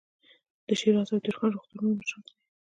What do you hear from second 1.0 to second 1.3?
او